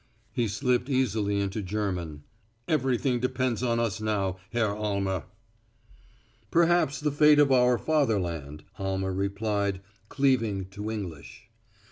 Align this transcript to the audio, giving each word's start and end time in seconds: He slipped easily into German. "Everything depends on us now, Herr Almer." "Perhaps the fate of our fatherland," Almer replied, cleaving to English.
He 0.31 0.47
slipped 0.47 0.89
easily 0.89 1.39
into 1.39 1.61
German. 1.61 2.23
"Everything 2.67 3.19
depends 3.19 3.61
on 3.61 3.79
us 3.79 4.01
now, 4.01 4.37
Herr 4.51 4.75
Almer." 4.75 5.25
"Perhaps 6.49 7.01
the 7.01 7.11
fate 7.11 7.37
of 7.37 7.51
our 7.51 7.77
fatherland," 7.77 8.63
Almer 8.79 9.13
replied, 9.13 9.79
cleaving 10.09 10.65
to 10.69 10.89
English. 10.89 11.51